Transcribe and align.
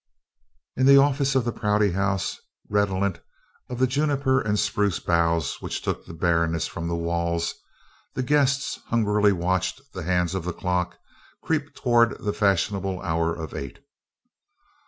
In 0.75 0.87
the 0.87 0.97
office 0.97 1.35
of 1.35 1.45
the 1.45 1.51
Prouty 1.51 1.91
House, 1.91 2.39
redolent 2.71 3.19
of 3.69 3.77
the 3.77 3.85
juniper 3.85 4.39
and 4.41 4.57
spruce 4.57 4.99
boughs 4.99 5.61
which 5.61 5.83
took 5.83 6.07
the 6.07 6.13
bareness 6.15 6.65
from 6.65 6.87
the 6.87 6.95
walls, 6.95 7.53
the 8.15 8.23
guests 8.23 8.79
hungrily 8.87 9.31
watched 9.31 9.79
the 9.93 10.01
hands 10.01 10.33
of 10.33 10.43
the 10.43 10.53
clock 10.53 10.97
creep 11.43 11.75
towards 11.75 12.17
the 12.17 12.33
fashionable 12.33 12.99
hour 13.03 13.31
of 13.35 13.53
eight. 13.53 13.77